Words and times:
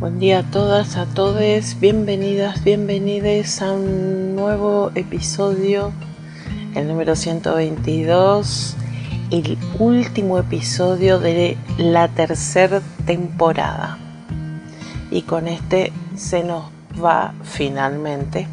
Buen 0.00 0.20
día 0.20 0.38
a 0.38 0.42
todas, 0.44 0.96
a 0.96 1.06
todos, 1.06 1.80
bienvenidas, 1.80 2.62
bienvenidos 2.62 3.60
a 3.60 3.72
un 3.72 4.36
nuevo 4.36 4.92
episodio, 4.94 5.90
el 6.76 6.86
número 6.86 7.16
122, 7.16 8.76
el 9.32 9.58
último 9.80 10.38
episodio 10.38 11.18
de 11.18 11.56
la 11.78 12.06
tercera 12.06 12.80
temporada. 13.06 13.98
Y 15.10 15.22
con 15.22 15.48
este 15.48 15.92
se 16.14 16.44
nos 16.44 16.66
va 17.04 17.34
finalmente 17.42 18.46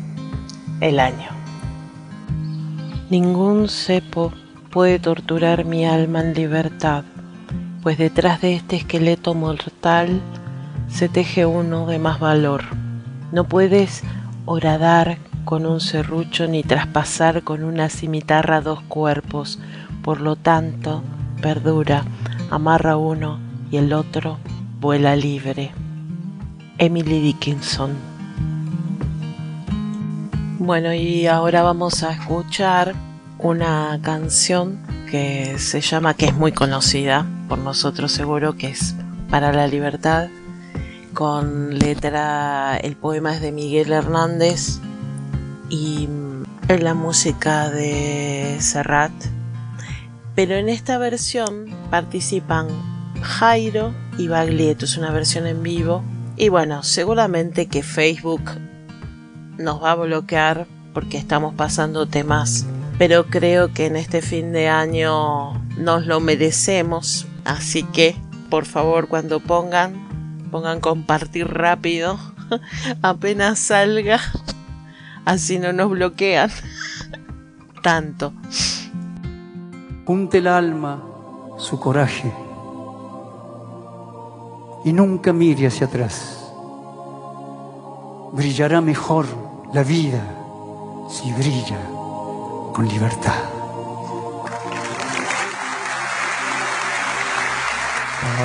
el 0.82 1.00
año. 1.00 1.30
Ningún 3.12 3.70
cepo 3.70 4.34
puede 4.72 4.98
torturar 4.98 5.64
mi 5.64 5.86
alma 5.86 6.22
en 6.22 6.34
libertad, 6.34 7.04
pues 7.84 8.00
detrás 8.00 8.42
de 8.42 8.56
este 8.56 8.78
esqueleto 8.78 9.36
mortal 9.36 10.24
se 10.88 11.10
teje 11.10 11.46
uno 11.46 11.86
de 11.86 12.00
más 12.00 12.20
valor. 12.20 12.64
No 13.32 13.46
puedes 13.46 14.04
horadar 14.46 15.18
con 15.44 15.66
un 15.66 15.80
serrucho 15.80 16.48
ni 16.48 16.64
traspasar 16.64 17.44
con 17.44 17.64
una 17.64 17.90
cimitarra 17.90 18.62
dos 18.62 18.82
cuerpos, 18.82 19.60
por 20.04 20.22
lo 20.22 20.36
tanto, 20.36 21.04
perdura, 21.42 22.04
amarra 22.50 22.98
uno 22.98 23.40
y 23.72 23.78
el 23.78 23.94
otro 23.94 24.38
vuela 24.80 25.16
libre. 25.16 25.72
Emily 26.78 27.22
Dickinson. 27.22 27.94
Bueno, 30.60 30.94
y 30.94 31.28
ahora 31.28 31.62
vamos 31.62 32.04
a 32.04 32.12
escuchar 32.12 32.94
una 33.40 34.00
canción 34.02 34.80
que 35.10 35.60
se 35.60 35.82
llama, 35.82 36.16
que 36.16 36.26
es 36.26 36.36
muy 36.36 36.52
conocida 36.52 37.26
por 37.48 37.60
nosotros 37.60 38.12
seguro, 38.12 38.56
que 38.58 38.70
es 38.70 38.96
Para 39.30 39.54
la 39.54 39.68
Libertad 39.68 40.28
con 41.16 41.80
letra, 41.80 42.78
el 42.78 42.98
poema 42.98 43.34
es 43.34 43.42
de 43.42 43.54
Miguel 43.54 43.94
Hernández 43.94 44.80
y 45.70 46.10
en 46.68 46.84
la 46.84 46.94
música 46.94 47.70
de 47.70 48.58
Serrat. 48.60 49.14
Pero 50.36 50.56
en 50.56 50.68
esta 50.68 50.98
versión 50.98 51.74
participan 51.90 52.68
Jairo 53.22 53.94
y 54.18 54.28
Baglietto, 54.28 54.84
es 54.84 54.98
una 54.98 55.10
versión 55.12 55.48
en 55.48 55.64
vivo. 55.64 56.04
Y 56.36 56.50
bueno, 56.50 56.84
seguramente 56.84 57.68
que 57.68 57.82
Facebook 57.82 58.44
nos 59.58 59.82
va 59.82 59.92
a 59.92 59.96
bloquear 59.96 60.68
porque 60.94 61.18
estamos 61.18 61.56
pasando 61.56 62.08
temas. 62.08 62.66
Pero 63.00 63.28
creo 63.28 63.74
que 63.74 63.86
en 63.86 63.96
este 63.96 64.22
fin 64.22 64.52
de 64.52 64.68
año 64.68 65.54
nos 65.78 66.06
lo 66.06 66.20
merecemos. 66.20 67.26
Así 67.46 67.84
que, 67.84 68.18
por 68.50 68.66
favor, 68.66 69.08
cuando 69.08 69.40
pongan, 69.40 70.06
pongan 70.56 70.80
compartir 70.80 71.50
rápido 71.50 72.18
apenas 73.02 73.60
salga 73.60 74.22
así 75.26 75.60
no 75.60 75.74
nos 75.74 75.90
bloquean 75.90 76.50
tanto. 77.84 78.32
Junte 80.06 80.38
el 80.38 80.48
alma 80.48 81.04
su 81.58 81.78
coraje 81.78 82.32
y 84.86 84.94
nunca 84.94 85.34
mire 85.34 85.68
hacia 85.68 85.88
atrás. 85.88 86.54
Brillará 88.32 88.80
mejor 88.80 89.26
la 89.74 89.84
vida 89.84 90.24
si 91.10 91.34
brilla 91.34 91.82
con 92.72 92.88
libertad 92.88 93.55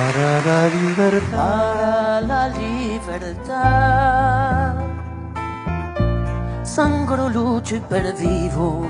para 0.01 0.41
la 0.41 0.67
libertad, 0.67 2.21
la 2.23 2.49
libertad. 2.49 3.53
Sangro, 6.63 7.29
lucho 7.29 7.75
y 7.75 7.79
perdido 7.81 8.87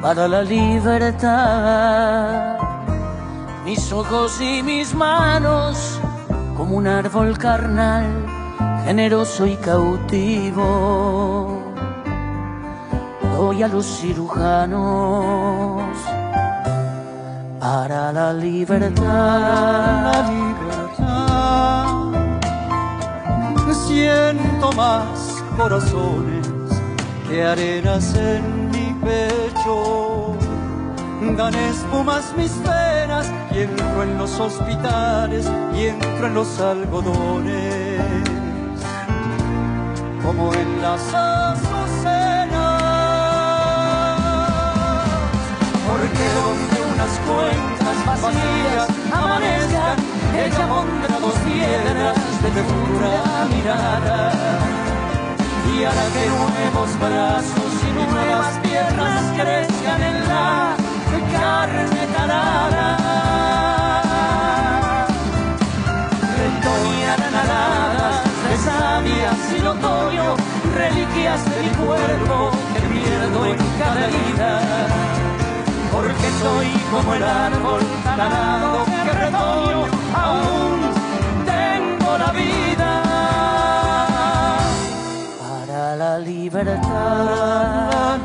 para 0.00 0.26
la 0.26 0.42
libertad. 0.42 1.36
Mis 3.64 3.92
ojos 3.92 4.40
y 4.40 4.62
mis 4.62 4.94
manos 4.94 6.00
como 6.56 6.76
un 6.76 6.86
árbol 6.86 7.36
carnal, 7.36 8.06
generoso 8.84 9.44
y 9.46 9.56
cautivo. 9.56 11.60
Doy 13.36 13.62
a 13.62 13.68
los 13.68 13.84
cirujanos 13.84 15.84
para 17.60 18.10
la 18.12 18.32
libertad. 18.32 19.04
La 19.04 20.22
libertad. 20.32 21.96
Siento 23.86 24.72
más 24.72 25.44
corazones 25.56 26.48
que 27.28 27.44
arenas 27.44 28.14
en 28.16 28.70
mi 28.70 28.94
pecho. 29.04 30.34
Gané 31.36 31.68
espumas 31.68 32.32
mis 32.36 32.52
penas 32.52 33.30
y 33.52 33.58
entro 33.60 34.02
en 34.02 34.16
los 34.16 34.40
hospitales 34.40 35.46
y 35.76 35.86
entro 35.86 36.26
en 36.28 36.34
los 36.34 36.60
algodones. 36.60 38.00
Como 40.24 40.54
en 40.54 40.82
las 40.82 41.02
azucenas. 41.14 42.80
Porque 45.86 46.24
donde 46.38 46.79
unas 47.00 47.18
cuentas 47.20 48.06
vacías 48.06 48.88
amanezcan, 49.12 49.96
ella 50.34 50.68
pondrá 50.68 51.18
dos 51.18 51.34
piedras 51.46 52.16
de 52.42 52.62
pura 52.62 53.46
mirada. 53.48 54.32
Y 55.72 55.84
hará 55.84 56.06
que 56.12 56.26
nuevos 56.26 56.98
brazos 57.00 57.72
y 57.88 58.12
nuevas 58.12 58.58
piernas 58.62 59.22
crezcan 59.34 60.02
en 60.02 60.28
la 60.28 60.76
carne 61.32 62.06
talada. 62.14 62.88
Retoñarán 66.38 67.34
aladas 67.34 68.24
de 68.48 68.56
sabias 68.58 69.38
y 69.56 69.66
otoño, 69.66 70.36
reliquias 70.74 71.44
de 71.44 71.62
mi 71.62 71.70
cuerpo 71.70 72.50
que 72.74 72.80
pierdo 72.80 73.46
en 73.46 73.56
cada 73.78 74.06
vida 74.06 74.99
como 76.90 77.14
el 77.14 77.22
árbol 77.22 77.80
talado 78.04 78.84
que 78.84 79.12
retoño, 79.12 79.86
aún 80.14 80.80
tengo 81.46 82.18
la 82.18 82.32
vida 82.32 83.02
para 85.38 85.96
la 85.96 86.18
libertad. 86.18 88.18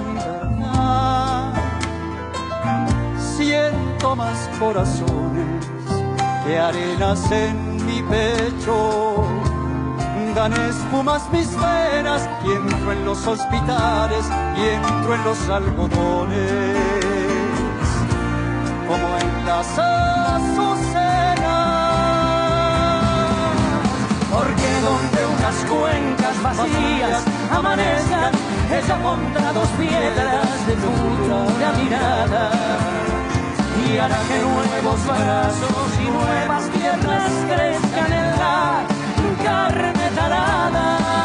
Siento 3.38 4.16
más 4.16 4.50
corazones 4.60 5.68
que 6.46 6.58
arenas 6.58 7.32
en 7.32 7.86
mi 7.86 8.02
pecho. 8.02 9.24
Gané 10.36 10.70
espumas 10.70 11.30
mis 11.32 11.56
venas 11.56 12.28
y 12.46 12.52
entro 12.52 12.92
en 12.92 13.06
los 13.06 13.26
hospitales 13.26 14.26
y 14.58 14.68
entro 14.68 15.16
en 15.16 15.24
los 15.24 15.50
algodones 15.50 16.95
las 19.66 19.80
azucenas. 19.80 21.56
Porque 24.32 24.70
donde 24.82 25.26
unas 25.38 25.56
cuencas 25.66 26.42
vacías 26.44 27.24
amanezcan, 27.52 28.34
ella 28.72 28.96
monta 28.98 29.54
dos 29.54 29.70
piedras 29.70 30.68
de 30.68 30.76
futura 30.76 31.72
mirada 31.82 32.52
y 33.88 33.98
hará 33.98 34.20
que 34.28 34.40
nuevos 34.40 35.06
brazos 35.06 36.00
y 36.00 36.10
nuevas 36.10 36.64
piernas 36.70 37.32
crezcan 37.48 38.14
en 38.14 38.32
la 38.40 38.84
carne 39.44 40.10
tarada. 40.16 41.25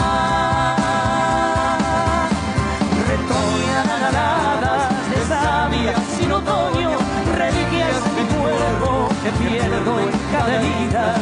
Cada 10.40 10.54
herida. 10.56 11.14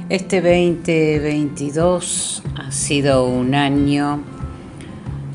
Este 0.10 0.42
2022 0.42 2.42
ha 2.56 2.72
sido 2.72 3.28
un 3.28 3.54
año 3.54 4.24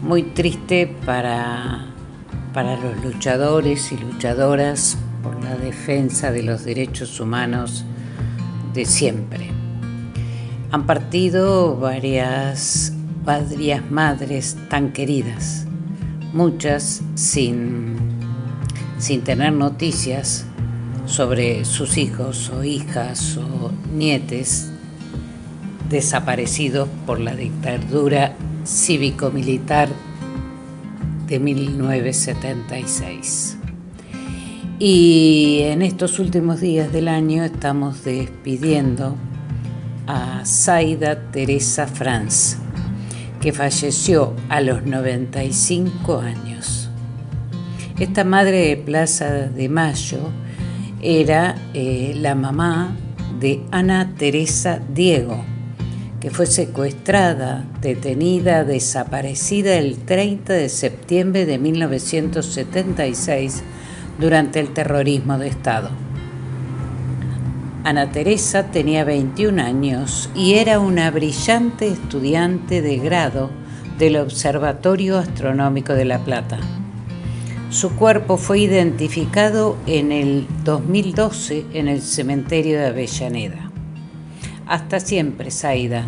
muy 0.02 0.24
triste 0.24 0.92
para, 1.06 1.86
para 2.52 2.76
los 2.76 3.04
luchadores 3.04 3.92
y 3.92 3.96
luchadoras 3.96 4.98
por 5.22 5.40
la 5.44 5.54
defensa 5.54 6.32
de 6.32 6.42
los 6.42 6.64
derechos 6.64 7.20
humanos 7.20 7.84
de 8.72 8.84
siempre. 8.84 9.48
Han 10.72 10.86
partido 10.86 11.76
varias, 11.76 12.92
varias 13.24 13.88
madres 13.92 14.56
tan 14.70 14.92
queridas, 14.92 15.68
muchas 16.32 17.00
sin, 17.14 17.94
sin 18.98 19.22
tener 19.22 19.52
noticias 19.52 20.46
sobre 21.06 21.64
sus 21.64 21.96
hijos 21.98 22.50
o 22.50 22.64
hijas 22.64 23.36
o 23.36 23.70
nietes 23.94 24.72
desaparecidos 25.88 26.88
por 27.06 27.20
la 27.20 27.36
dictadura 27.36 28.34
cívico-militar 28.64 29.88
de 31.26 31.38
1976. 31.38 33.58
Y 34.78 35.60
en 35.62 35.82
estos 35.82 36.18
últimos 36.18 36.60
días 36.60 36.92
del 36.92 37.08
año 37.08 37.44
estamos 37.44 38.04
despidiendo 38.04 39.16
a 40.06 40.42
Zaida 40.44 41.30
Teresa 41.30 41.86
Franz, 41.86 42.58
que 43.40 43.52
falleció 43.52 44.34
a 44.48 44.60
los 44.60 44.84
95 44.84 46.18
años. 46.18 46.90
Esta 47.98 48.24
madre 48.24 48.68
de 48.68 48.76
Plaza 48.76 49.30
de 49.30 49.68
Mayo 49.68 50.18
era 51.04 51.54
eh, 51.74 52.14
la 52.16 52.34
mamá 52.34 52.96
de 53.38 53.62
Ana 53.70 54.14
Teresa 54.16 54.80
Diego, 54.94 55.44
que 56.18 56.30
fue 56.30 56.46
secuestrada, 56.46 57.66
detenida, 57.82 58.64
desaparecida 58.64 59.76
el 59.76 59.98
30 59.98 60.54
de 60.54 60.70
septiembre 60.70 61.44
de 61.44 61.58
1976 61.58 63.62
durante 64.18 64.60
el 64.60 64.72
terrorismo 64.72 65.36
de 65.36 65.48
Estado. 65.48 65.90
Ana 67.84 68.10
Teresa 68.10 68.70
tenía 68.70 69.04
21 69.04 69.60
años 69.60 70.30
y 70.34 70.54
era 70.54 70.80
una 70.80 71.10
brillante 71.10 71.88
estudiante 71.88 72.80
de 72.80 72.96
grado 72.96 73.50
del 73.98 74.16
Observatorio 74.16 75.18
Astronómico 75.18 75.92
de 75.92 76.06
La 76.06 76.20
Plata. 76.20 76.58
Su 77.74 77.96
cuerpo 77.96 78.36
fue 78.36 78.60
identificado 78.60 79.76
en 79.88 80.12
el 80.12 80.46
2012 80.62 81.66
en 81.74 81.88
el 81.88 82.02
cementerio 82.02 82.78
de 82.78 82.86
Avellaneda. 82.86 83.72
Hasta 84.64 85.00
siempre, 85.00 85.50
Zaida. 85.50 86.06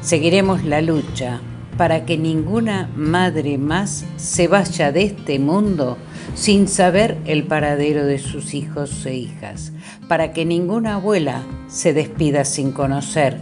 Seguiremos 0.00 0.64
la 0.64 0.82
lucha 0.82 1.40
para 1.78 2.04
que 2.04 2.18
ninguna 2.18 2.90
madre 2.96 3.58
más 3.58 4.04
se 4.16 4.48
vaya 4.48 4.90
de 4.90 5.04
este 5.04 5.38
mundo 5.38 5.98
sin 6.34 6.66
saber 6.66 7.16
el 7.26 7.44
paradero 7.44 8.04
de 8.04 8.18
sus 8.18 8.52
hijos 8.52 9.06
e 9.06 9.14
hijas, 9.14 9.72
para 10.08 10.32
que 10.32 10.44
ninguna 10.44 10.96
abuela 10.96 11.44
se 11.68 11.92
despida 11.92 12.44
sin 12.44 12.72
conocer 12.72 13.38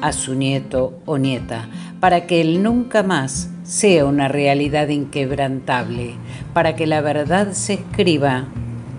a 0.00 0.12
su 0.12 0.36
nieto 0.36 1.00
o 1.06 1.18
nieta, 1.18 1.68
para 1.98 2.28
que 2.28 2.40
él 2.40 2.62
nunca 2.62 3.02
más 3.02 3.49
sea 3.70 4.04
una 4.04 4.26
realidad 4.26 4.88
inquebrantable, 4.88 6.14
para 6.52 6.74
que 6.74 6.88
la 6.88 7.00
verdad 7.02 7.52
se 7.52 7.74
escriba 7.74 8.48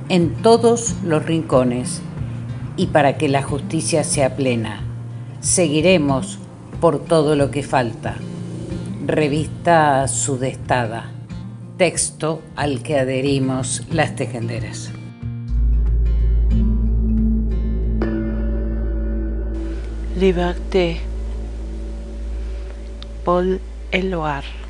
en 0.08 0.34
todos 0.36 0.96
los 1.04 1.26
rincones 1.26 2.02
y 2.78 2.88
para 2.88 3.18
que 3.18 3.28
la 3.28 3.44
justicia 3.44 4.06
sea 4.06 4.38
plena. 4.38 4.80
Seguiremos 5.42 6.40
por 6.80 7.04
todo 7.04 7.36
lo 7.36 7.52
que 7.52 7.64
falta. 7.64 8.16
Revista 9.06 10.08
Sudestada. 10.08 11.12
Texto 11.76 12.42
al 12.56 12.82
que 12.82 12.98
adherimos 12.98 13.86
las 13.92 14.16
tejenderas. 14.16 14.90
Liberté. 20.16 21.02
Paul 23.26 23.60
Eloard. 23.92 24.61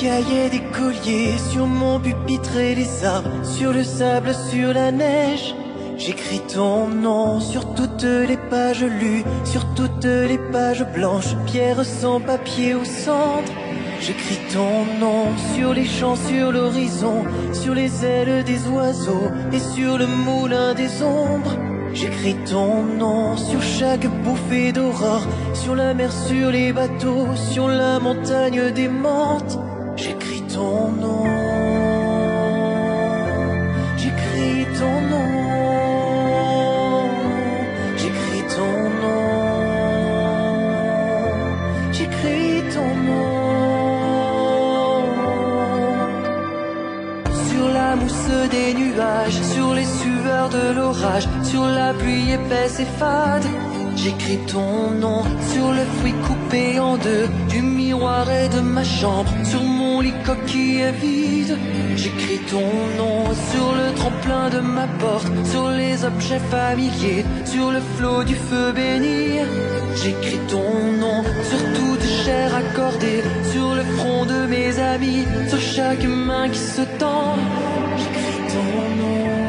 Cahiers 0.00 0.48
des 0.50 0.62
colliers, 0.72 1.36
sur 1.50 1.66
mon 1.66 1.98
pupitre 1.98 2.56
et 2.56 2.74
les 2.74 3.04
arbres, 3.04 3.30
sur 3.42 3.72
le 3.72 3.82
sable, 3.82 4.32
sur 4.50 4.72
la 4.72 4.92
neige. 4.92 5.54
J'écris 5.96 6.40
ton 6.54 6.86
nom 6.86 7.40
sur 7.40 7.74
toutes 7.74 8.04
les 8.04 8.36
pages 8.36 8.84
lues, 8.84 9.24
sur 9.44 9.64
toutes 9.74 10.04
les 10.04 10.38
pages 10.52 10.86
blanches, 10.94 11.34
pierre 11.46 11.84
sans 11.84 12.20
papier 12.20 12.76
ou 12.76 12.84
cendre. 12.84 13.52
J'écris 14.00 14.38
ton 14.52 14.84
nom 15.00 15.26
sur 15.54 15.74
les 15.74 15.84
champs, 15.84 16.14
sur 16.14 16.52
l'horizon, 16.52 17.24
sur 17.52 17.74
les 17.74 18.04
ailes 18.04 18.44
des 18.44 18.68
oiseaux 18.68 19.30
et 19.52 19.58
sur 19.58 19.98
le 19.98 20.06
moulin 20.06 20.74
des 20.74 21.02
ombres. 21.02 21.56
J'écris 21.92 22.36
ton 22.48 22.84
nom 22.84 23.36
sur 23.36 23.60
chaque 23.60 24.06
bouffée 24.22 24.70
d'aurore, 24.70 25.26
sur 25.54 25.74
la 25.74 25.94
mer, 25.94 26.12
sur 26.12 26.50
les 26.52 26.72
bateaux, 26.72 27.26
sur 27.50 27.66
la 27.66 27.98
montagne 27.98 28.70
des 28.70 28.88
menthes. 28.88 29.58
J'écris 30.58 30.74
ton 30.74 30.90
nom. 31.02 31.24
J'écris 33.96 34.66
ton 34.78 34.96
nom. 35.12 35.30
J'écris 37.96 38.44
ton 38.56 38.74
nom. 39.02 39.22
J'écris 41.92 42.62
ton 42.74 42.90
nom. 43.08 43.28
Sur 47.48 47.68
la 47.68 47.96
mousse 47.96 48.30
des 48.50 48.74
nuages, 48.74 49.40
sur 49.54 49.74
les 49.74 49.84
sueurs 49.84 50.48
de 50.48 50.72
l'orage, 50.76 51.28
sur 51.44 51.66
la 51.66 51.94
pluie 51.94 52.32
épaisse 52.32 52.80
et 52.80 52.90
fade. 52.98 53.46
J'écris 53.94 54.40
ton 54.52 54.90
nom 54.90 55.22
sur 55.52 55.72
le 55.72 55.84
fruit 55.98 56.14
coupé 56.26 56.80
en 56.80 56.96
deux 56.96 57.28
du 57.48 57.62
miroir 57.88 58.30
et 58.30 58.48
de 58.56 58.60
ma 58.60 58.84
chambre, 58.84 59.32
sur 59.44 59.62
mon 59.62 60.00
lit 60.04 60.18
coquille 60.26 60.92
vide. 61.02 61.54
J'écris 61.96 62.40
ton 62.52 62.70
nom 63.00 63.20
sur 63.50 63.68
le 63.80 63.86
tremplin 64.00 64.46
de 64.56 64.60
ma 64.76 64.86
porte, 65.02 65.32
sur 65.52 65.68
les 65.80 65.96
objets 66.10 66.44
familiers, 66.56 67.24
sur 67.52 67.68
le 67.76 67.80
flot 67.94 68.24
du 68.24 68.36
feu 68.48 68.72
béni. 68.78 69.40
J'écris 70.00 70.42
ton 70.54 70.70
nom 71.02 71.20
sur 71.48 71.62
toute 71.78 72.06
chair 72.22 72.48
accordée, 72.62 73.22
sur 73.52 73.68
le 73.78 73.84
front 73.96 74.24
de 74.32 74.40
mes 74.52 74.70
amis, 74.94 75.24
sur 75.48 75.60
chaque 75.76 76.04
main 76.04 76.46
qui 76.54 76.62
se 76.76 76.82
tend. 77.00 77.36
J'écris 78.00 78.42
ton 78.54 78.70
nom. 79.00 79.47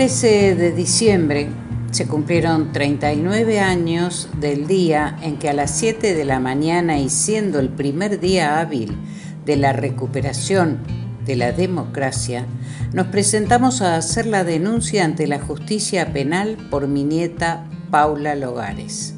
13 0.00 0.54
de 0.54 0.72
diciembre 0.72 1.50
se 1.90 2.06
cumplieron 2.06 2.72
39 2.72 3.60
años 3.60 4.30
del 4.40 4.66
día 4.66 5.18
en 5.20 5.36
que 5.36 5.50
a 5.50 5.52
las 5.52 5.72
7 5.72 6.14
de 6.14 6.24
la 6.24 6.40
mañana 6.40 6.98
y 6.98 7.10
siendo 7.10 7.60
el 7.60 7.68
primer 7.68 8.18
día 8.18 8.60
hábil 8.60 8.96
de 9.44 9.56
la 9.56 9.74
recuperación 9.74 10.78
de 11.26 11.36
la 11.36 11.52
democracia, 11.52 12.46
nos 12.94 13.08
presentamos 13.08 13.82
a 13.82 13.96
hacer 13.96 14.24
la 14.24 14.42
denuncia 14.42 15.04
ante 15.04 15.26
la 15.26 15.38
justicia 15.38 16.14
penal 16.14 16.56
por 16.70 16.88
mi 16.88 17.04
nieta 17.04 17.66
Paula 17.90 18.34
Logares, 18.36 19.12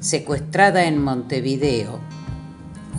secuestrada 0.00 0.86
en 0.86 1.00
Montevideo, 1.00 2.00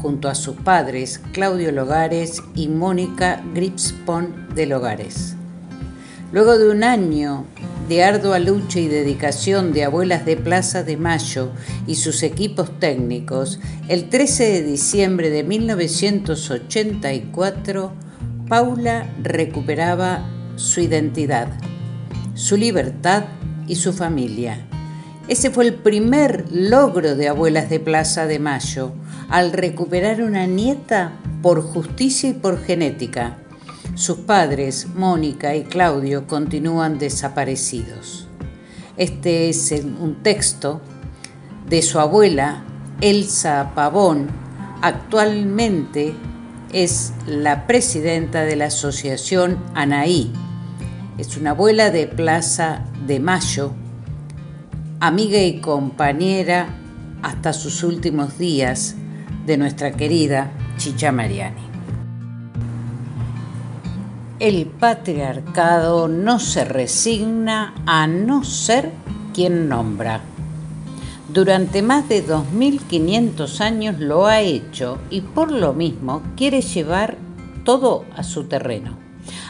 junto 0.01 0.29
a 0.29 0.35
sus 0.35 0.55
padres 0.55 1.19
Claudio 1.33 1.73
Logares 1.73 2.41
y 2.55 2.69
Mónica 2.69 3.43
Gripspon 3.53 4.55
de 4.55 4.67
Logares. 4.67 5.34
Luego 6.35 6.57
de 6.57 6.69
un 6.69 6.83
año 6.83 7.45
de 7.87 8.03
ardua 8.03 8.39
lucha 8.39 8.81
y 8.81 8.89
dedicación 8.89 9.71
de 9.71 9.85
Abuelas 9.85 10.25
de 10.25 10.35
Plaza 10.35 10.83
de 10.83 10.97
Mayo 10.97 11.53
y 11.87 11.95
sus 11.95 12.23
equipos 12.23 12.77
técnicos, 12.77 13.61
el 13.87 14.09
13 14.09 14.43
de 14.43 14.63
diciembre 14.63 15.29
de 15.29 15.45
1984, 15.45 17.93
Paula 18.49 19.09
recuperaba 19.23 20.29
su 20.57 20.81
identidad, 20.81 21.47
su 22.33 22.57
libertad 22.57 23.23
y 23.65 23.75
su 23.75 23.93
familia. 23.93 24.67
Ese 25.29 25.51
fue 25.51 25.63
el 25.63 25.75
primer 25.75 26.47
logro 26.51 27.15
de 27.15 27.29
Abuelas 27.29 27.69
de 27.69 27.79
Plaza 27.79 28.27
de 28.27 28.39
Mayo, 28.39 28.91
al 29.29 29.53
recuperar 29.53 30.21
una 30.21 30.47
nieta 30.47 31.13
por 31.41 31.61
justicia 31.61 32.31
y 32.31 32.33
por 32.33 32.61
genética 32.61 33.37
sus 33.95 34.17
padres, 34.19 34.87
Mónica 34.93 35.55
y 35.55 35.63
Claudio, 35.63 36.27
continúan 36.27 36.99
desaparecidos. 36.99 38.27
Este 38.97 39.49
es 39.49 39.71
un 39.71 40.17
texto 40.21 40.81
de 41.67 41.81
su 41.81 41.99
abuela, 41.99 42.63
Elsa 43.01 43.71
Pavón, 43.73 44.27
actualmente 44.81 46.13
es 46.71 47.13
la 47.25 47.67
presidenta 47.67 48.43
de 48.43 48.55
la 48.55 48.65
asociación 48.65 49.57
Anaí. 49.73 50.31
Es 51.17 51.37
una 51.37 51.51
abuela 51.51 51.89
de 51.89 52.07
Plaza 52.07 52.83
de 53.07 53.19
Mayo, 53.19 53.71
amiga 54.99 55.39
y 55.39 55.61
compañera 55.61 56.67
hasta 57.21 57.53
sus 57.53 57.83
últimos 57.83 58.37
días 58.37 58.95
de 59.45 59.57
nuestra 59.57 59.91
querida 59.91 60.51
Chicha 60.77 61.11
Mariani. 61.11 61.74
El 64.37 64.65
patriarcado 64.65 66.09
no 66.09 66.39
se 66.39 66.65
resigna 66.65 67.73
a 67.85 68.05
no 68.05 68.43
ser 68.43 68.91
quien 69.33 69.69
nombra. 69.69 70.19
Durante 71.33 71.81
más 71.81 72.09
de 72.09 72.21
2500 72.21 73.61
años 73.61 73.99
lo 73.99 74.25
ha 74.25 74.41
hecho 74.41 74.97
y 75.09 75.21
por 75.21 75.53
lo 75.53 75.71
mismo 75.71 76.21
quiere 76.35 76.61
llevar 76.61 77.15
todo 77.63 78.03
a 78.13 78.23
su 78.23 78.43
terreno. 78.43 78.97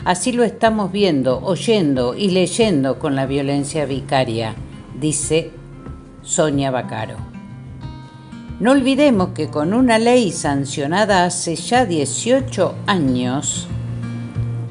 Así 0.03 0.31
lo 0.31 0.43
estamos 0.43 0.91
viendo, 0.91 1.39
oyendo 1.43 2.13
y 2.13 2.29
leyendo 2.29 2.99
con 2.99 3.15
la 3.15 3.25
violencia 3.25 3.87
vicaria, 3.87 4.53
dice 4.99 5.49
Sonia 6.21 6.69
Bacaro. 6.69 7.17
No 8.59 8.71
olvidemos 8.71 9.29
que 9.29 9.47
con 9.49 9.73
una 9.73 9.97
ley 9.97 10.31
sancionada 10.31 11.25
hace 11.25 11.55
ya 11.55 11.85
18 11.87 12.75
años, 12.85 13.67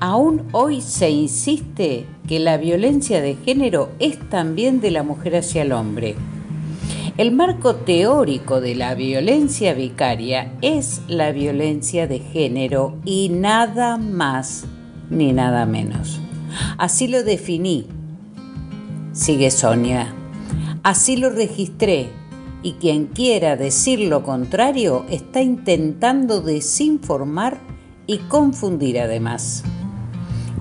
aún 0.04 0.42
hoy 0.52 0.82
se 0.82 1.08
insiste 1.08 2.04
que 2.28 2.38
la 2.38 2.58
violencia 2.58 3.22
de 3.22 3.36
género 3.36 3.90
es 3.98 4.18
también 4.28 4.82
de 4.82 4.90
la 4.90 5.02
mujer 5.02 5.34
hacia 5.36 5.62
el 5.62 5.72
hombre. 5.72 6.14
El 7.16 7.32
marco 7.32 7.76
teórico 7.76 8.60
de 8.60 8.74
la 8.74 8.94
violencia 8.94 9.72
vicaria 9.72 10.52
es 10.60 11.00
la 11.08 11.32
violencia 11.32 12.06
de 12.06 12.18
género 12.18 12.98
y 13.06 13.30
nada 13.30 13.96
más 13.96 14.66
ni 15.08 15.32
nada 15.32 15.64
menos. 15.64 16.20
Así 16.76 17.08
lo 17.08 17.22
definí, 17.22 17.86
sigue 19.12 19.50
Sonia. 19.50 20.14
Así 20.82 21.16
lo 21.16 21.30
registré 21.30 22.10
y 22.62 22.72
quien 22.72 23.06
quiera 23.06 23.56
decir 23.56 24.00
lo 24.00 24.22
contrario 24.22 25.06
está 25.08 25.40
intentando 25.40 26.42
desinformar 26.42 27.56
y 28.06 28.18
confundir 28.18 29.00
además. 29.00 29.64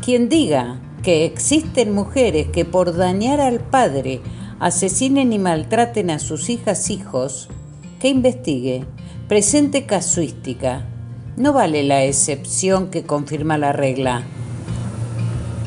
Quien 0.04 0.28
diga 0.28 0.82
que 1.02 1.24
existen 1.24 1.94
mujeres 1.94 2.48
que 2.48 2.66
por 2.66 2.94
dañar 2.98 3.40
al 3.40 3.62
padre 3.62 4.20
asesinen 4.60 5.32
y 5.32 5.40
maltraten 5.40 6.10
a 6.10 6.20
sus 6.20 6.50
hijas 6.50 6.90
hijos, 6.90 7.48
que 8.02 8.10
investigue, 8.10 8.86
presente 9.30 9.86
casuística. 9.86 10.86
No 11.38 11.54
vale 11.54 11.84
la 11.84 12.04
excepción 12.04 12.92
que 12.92 13.04
confirma 13.04 13.58
la 13.58 13.72
regla. 13.72 14.24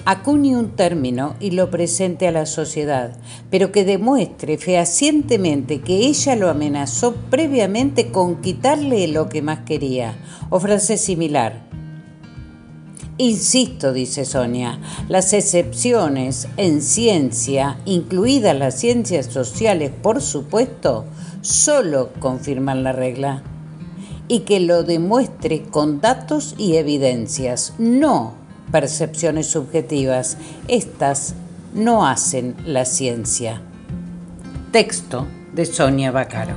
Acuñe 0.05 0.55
un 0.55 0.77
término 0.77 1.35
y 1.41 1.53
lo 1.53 1.71
presente 1.71 2.29
a 2.29 2.33
la 2.33 2.45
sociedad, 2.45 3.17
pero 3.51 3.73
que 3.73 3.87
demuestre 3.87 4.59
fehacientemente 4.59 5.81
que 5.81 6.07
ella 6.07 6.37
lo 6.37 6.51
amenazó 6.51 7.15
previamente 7.31 8.11
con 8.11 8.43
quitarle 8.43 9.09
lo 9.09 9.31
que 9.31 9.41
más 9.41 9.61
quería, 9.61 10.19
o 10.51 10.61
frase 10.61 10.99
similar. 10.99 11.66
Insisto, 13.19 13.93
dice 13.93 14.25
Sonia, 14.25 14.79
las 15.09 15.33
excepciones 15.33 16.49
en 16.59 16.83
ciencia, 16.83 17.79
incluidas 17.87 18.57
las 18.57 18.79
ciencias 18.79 19.27
sociales, 19.27 19.91
por 20.03 20.21
supuesto, 20.21 21.07
solo 21.41 22.11
confirman 22.19 22.85
la 22.85 22.93
regla 22.93 23.43
y 24.29 24.41
que 24.41 24.61
lo 24.61 24.83
demuestre 24.83 25.63
con 25.63 26.01
datos 26.01 26.55
y 26.59 26.77
evidencias, 26.77 27.73
no 27.79 28.35
percepciones 28.71 29.47
subjetivas. 29.47 30.37
Estas 30.69 31.35
no 31.73 32.07
hacen 32.07 32.57
la 32.65 32.85
ciencia. 32.85 33.63
Texto 34.73 35.27
de 35.55 35.65
Sonia 35.65 36.11
Bacaro. 36.11 36.57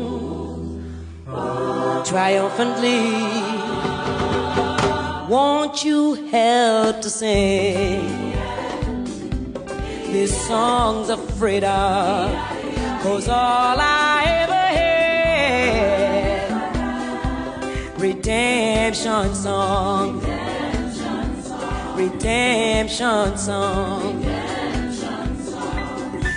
triumphantly. 2.03 3.01
Won't 5.29 5.83
you 5.85 6.15
help 6.29 7.01
to 7.01 7.09
sing 7.09 8.33
these 10.11 10.35
songs 10.47 11.09
of 11.09 11.19
freedom? 11.37 12.35
Cause 13.01 13.27
all 13.29 13.77
I 13.79 14.23
ever 14.43 14.65
had, 15.63 16.51
redemption 17.99 19.33
song, 19.33 20.21
redemption 21.95 23.37
song. 23.37 24.23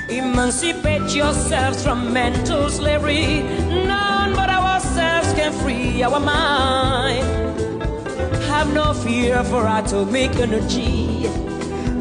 Emancipate 0.09 1.15
yourselves 1.15 1.83
from 1.83 2.13
mental 2.13 2.69
slavery. 2.71 3.64
Our 6.03 6.19
mind. 6.19 7.25
Have 8.45 8.73
no 8.75 8.93
fear 8.95 9.45
for 9.45 9.67
atomic 9.67 10.35
energy. 10.37 11.29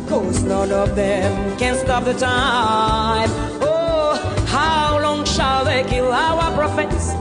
Cause 0.08 0.44
none 0.44 0.72
of 0.72 0.96
them 0.96 1.58
can 1.58 1.76
stop 1.76 2.06
the 2.06 2.14
time. 2.14 3.30
Oh, 3.62 4.16
how 4.48 5.00
long 5.02 5.26
shall 5.26 5.66
they 5.66 5.84
kill 5.84 6.12
our 6.12 6.52
prophets 6.56 7.14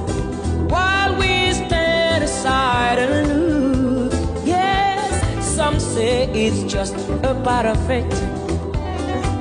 while 0.70 1.14
we 1.18 1.52
stand 1.52 2.24
aside 2.24 2.98
and 2.98 3.28
look? 3.28 4.12
Yes, 4.44 5.54
some 5.56 5.78
say 5.80 6.24
it's 6.32 6.62
just 6.72 6.94
a 7.22 7.34
part 7.44 7.66
of 7.66 7.90
it. 7.90 8.06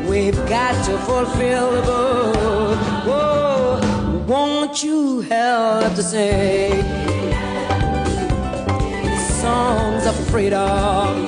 We've 0.10 0.42
got 0.50 0.74
to 0.86 0.98
fulfill 1.00 1.72
the 1.72 1.82
book. 1.82 2.80
Whoa, 3.08 3.90
won't 4.32 4.82
you 4.82 5.20
help 5.20 5.94
to 5.94 6.02
say? 6.02 7.02
freedom 10.32 11.28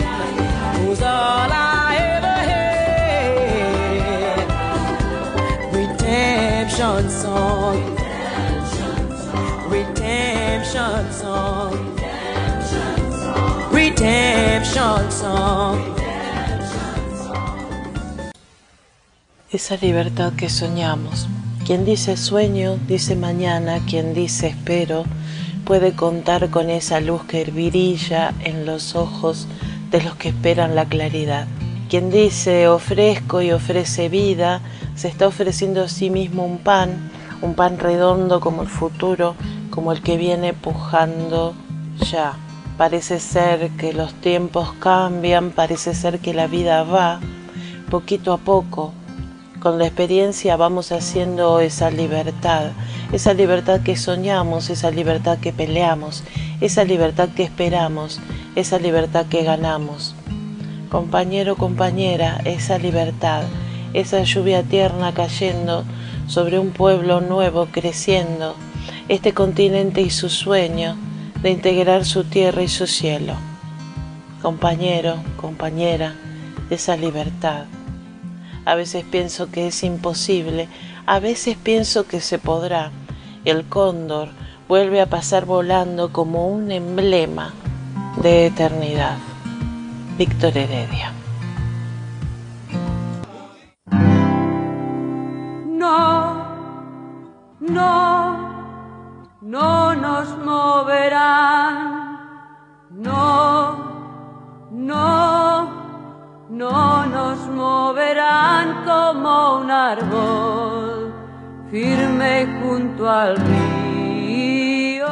was 0.87 1.01
all 1.01 1.49
I 1.51 1.97
ever 2.15 2.37
had. 2.51 4.47
Redemption 5.75 7.09
song. 7.09 7.79
Redemption 9.69 11.03
song. 11.11 11.73
Redemption 13.73 15.11
song. 15.11 15.77
Esa 19.51 19.75
libertad 19.81 20.33
que 20.37 20.49
soñamos. 20.49 21.27
Quien 21.65 21.85
dice 21.85 22.17
sueño, 22.17 22.77
dice 22.89 23.15
mañana, 23.15 23.79
quien 23.87 24.13
dice 24.13 24.47
espero, 24.47 25.05
puede 25.63 25.93
contar 25.93 26.49
con 26.49 26.69
esa 26.69 26.99
luz 26.99 27.23
que 27.23 27.45
brilla 27.45 28.33
en 28.43 28.65
los 28.65 28.95
ojos 28.95 29.47
de 29.89 30.01
los 30.01 30.15
que 30.15 30.27
esperan 30.27 30.75
la 30.75 30.83
claridad. 30.83 31.47
Quien 31.89 32.11
dice 32.11 32.67
ofrezco 32.67 33.41
y 33.41 33.53
ofrece 33.53 34.09
vida, 34.09 34.59
se 34.95 35.07
está 35.07 35.25
ofreciendo 35.25 35.83
a 35.83 35.87
sí 35.87 36.09
mismo 36.09 36.45
un 36.45 36.57
pan, 36.57 37.09
un 37.41 37.53
pan 37.53 37.79
redondo 37.79 38.41
como 38.41 38.63
el 38.63 38.67
futuro, 38.67 39.35
como 39.69 39.93
el 39.93 40.01
que 40.01 40.17
viene 40.17 40.51
pujando 40.51 41.53
ya. 42.11 42.33
Parece 42.77 43.21
ser 43.21 43.69
que 43.77 43.93
los 43.93 44.13
tiempos 44.15 44.73
cambian, 44.79 45.51
parece 45.51 45.95
ser 45.95 46.19
que 46.19 46.33
la 46.33 46.47
vida 46.47 46.83
va 46.83 47.21
poquito 47.89 48.33
a 48.33 48.37
poco. 48.37 48.93
Con 49.63 49.79
la 49.79 49.85
experiencia 49.85 50.57
vamos 50.57 50.91
haciendo 50.91 51.61
esa 51.61 51.89
libertad, 51.89 52.73
esa 53.13 53.33
libertad 53.33 53.79
que 53.79 53.95
soñamos, 53.95 54.69
esa 54.69 54.91
libertad 54.91 55.37
que 55.37 55.53
peleamos, 55.53 56.25
esa 56.59 56.83
libertad 56.83 57.29
que 57.29 57.43
esperamos, 57.43 58.19
esa 58.57 58.77
libertad 58.77 59.25
que 59.27 59.43
ganamos. 59.43 60.15
Compañero, 60.89 61.55
compañera, 61.55 62.41
esa 62.43 62.77
libertad, 62.77 63.43
esa 63.93 64.21
lluvia 64.23 64.63
tierna 64.63 65.13
cayendo 65.13 65.85
sobre 66.27 66.59
un 66.59 66.71
pueblo 66.71 67.21
nuevo 67.21 67.67
creciendo, 67.71 68.57
este 69.07 69.33
continente 69.33 70.01
y 70.01 70.09
su 70.09 70.27
sueño 70.27 70.97
de 71.41 71.51
integrar 71.51 72.03
su 72.03 72.25
tierra 72.25 72.63
y 72.63 72.67
su 72.67 72.85
cielo. 72.85 73.35
Compañero, 74.41 75.23
compañera, 75.37 76.15
esa 76.69 76.97
libertad. 76.97 77.63
A 78.65 78.75
veces 78.75 79.03
pienso 79.03 79.51
que 79.51 79.67
es 79.67 79.83
imposible, 79.83 80.69
a 81.05 81.19
veces 81.19 81.57
pienso 81.61 82.07
que 82.07 82.21
se 82.21 82.39
podrá. 82.39 82.91
El 83.43 83.65
cóndor 83.65 84.29
vuelve 84.67 85.01
a 85.01 85.05
pasar 85.07 85.45
volando 85.45 86.13
como 86.13 86.47
un 86.47 86.71
emblema 86.71 87.53
de 88.21 88.47
eternidad. 88.47 89.17
Víctor 90.17 90.57
Heredia. 90.57 91.11
No, 95.67 96.45
no, 97.59 98.37
no 99.41 99.95
nos 99.95 100.37
moverán. 100.37 101.42
Como 109.13 109.57
un 109.59 109.69
árbol 109.69 111.13
firme 111.69 112.47
junto 112.61 113.07
al 113.09 113.37
río. 113.37 115.07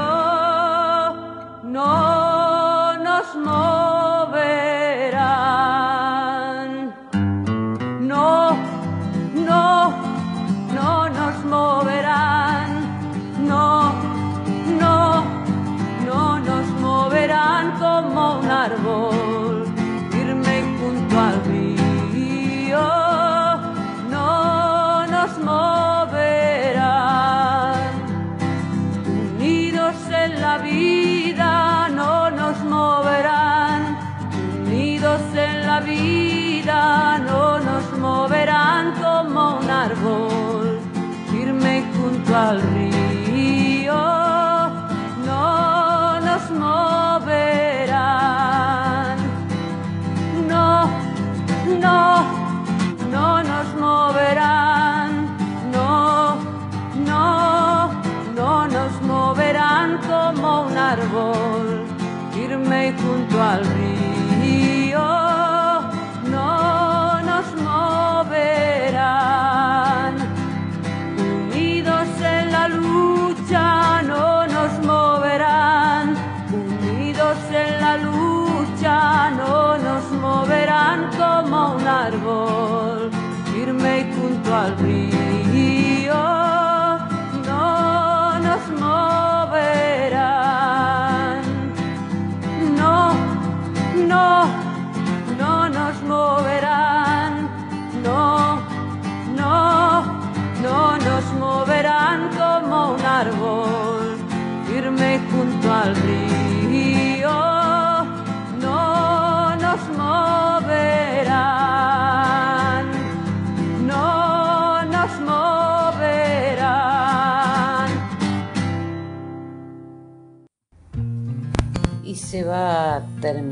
No 1.63 2.97
nos 2.97 3.35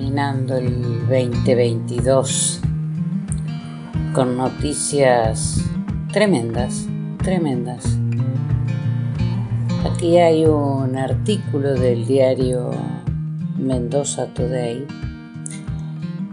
terminando 0.10 0.58
el 0.58 0.82
2022 1.08 2.62
con 4.12 4.38
noticias 4.38 5.63
tremendas, 6.12 6.88
tremendas. 7.24 7.86
Aquí 9.86 10.17
hay 10.17 10.48
un 10.48 10.98
artículo 10.98 11.76
del 11.76 12.08
diario 12.08 12.72
Mendoza 13.56 14.34
Today 14.34 14.88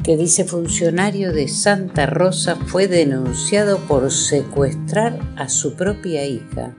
que 0.02 0.16
dice 0.16 0.44
funcionario 0.44 1.34
de 1.34 1.46
Santa 1.46 2.06
Rosa 2.06 2.56
fue 2.56 2.88
denunciado 2.88 3.76
por 3.80 4.10
secuestrar 4.10 5.18
a 5.36 5.50
su 5.50 5.74
propia 5.74 6.24
hija 6.24 6.74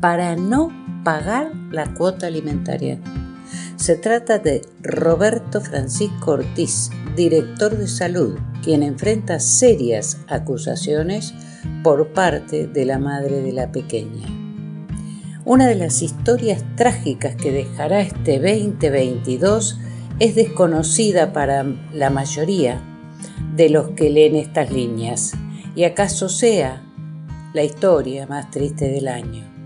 para 0.00 0.34
no 0.34 0.72
pagar 1.04 1.52
la 1.70 1.92
cuota 1.92 2.26
alimentaria. 2.26 2.98
Se 3.78 3.94
trata 3.94 4.40
de 4.40 4.62
Roberto 4.82 5.60
Francisco 5.60 6.32
Ortiz, 6.32 6.90
director 7.14 7.78
de 7.78 7.86
salud, 7.86 8.36
quien 8.64 8.82
enfrenta 8.82 9.38
serias 9.38 10.18
acusaciones 10.26 11.32
por 11.84 12.08
parte 12.08 12.66
de 12.66 12.84
la 12.84 12.98
madre 12.98 13.40
de 13.40 13.52
la 13.52 13.70
pequeña. 13.70 14.26
Una 15.44 15.68
de 15.68 15.76
las 15.76 16.02
historias 16.02 16.64
trágicas 16.74 17.36
que 17.36 17.52
dejará 17.52 18.00
este 18.00 18.40
2022 18.40 19.78
es 20.18 20.34
desconocida 20.34 21.32
para 21.32 21.64
la 21.94 22.10
mayoría 22.10 22.82
de 23.54 23.70
los 23.70 23.90
que 23.90 24.10
leen 24.10 24.34
estas 24.34 24.72
líneas 24.72 25.34
y 25.76 25.84
acaso 25.84 26.28
sea 26.28 26.82
la 27.54 27.62
historia 27.62 28.26
más 28.26 28.50
triste 28.50 28.88
del 28.88 29.06
año. 29.06 29.57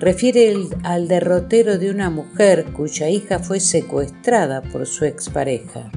Refiere 0.00 0.56
al 0.82 1.08
derrotero 1.08 1.76
de 1.76 1.90
una 1.90 2.08
mujer 2.08 2.72
cuya 2.72 3.10
hija 3.10 3.38
fue 3.38 3.60
secuestrada 3.60 4.62
por 4.62 4.86
su 4.86 5.04
expareja. 5.04 5.90